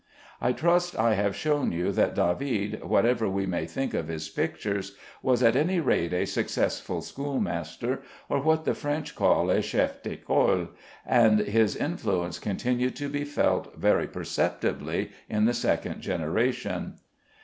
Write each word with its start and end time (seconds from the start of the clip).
I 0.41 0.51
trust 0.51 0.97
I 0.97 1.13
have 1.13 1.35
shown 1.35 1.71
you 1.71 1.91
that 1.91 2.15
David, 2.15 2.83
whatever 2.83 3.29
we 3.29 3.45
may 3.45 3.67
think 3.67 3.93
of 3.93 4.07
his 4.07 4.27
pictures, 4.29 4.97
was 5.21 5.43
at 5.43 5.55
any 5.55 5.79
rate 5.79 6.11
a 6.11 6.25
successful 6.25 7.03
schoolmaster, 7.03 8.01
or 8.27 8.41
what 8.41 8.65
the 8.65 8.73
French 8.73 9.13
call 9.15 9.51
a 9.51 9.61
chef 9.61 10.01
d'école, 10.01 10.69
and 11.05 11.41
his 11.41 11.75
influence 11.75 12.39
continued 12.39 12.95
to 12.95 13.09
be 13.09 13.23
felt 13.23 13.75
very 13.77 14.07
perceptibly 14.07 15.11
in 15.29 15.45
the 15.45 15.53
second 15.53 16.01
generation. 16.01 16.95